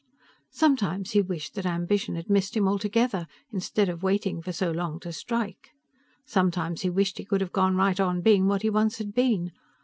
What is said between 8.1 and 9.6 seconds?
being what he once had been.